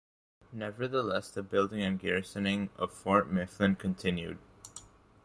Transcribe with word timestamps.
Nevertheless, 0.51 1.29
the 1.29 1.43
building 1.43 1.83
and 1.83 1.99
garrisoning 1.99 2.71
of 2.75 2.91
Fort 2.91 3.29
Mifflin 3.29 3.75
continued. 3.75 4.39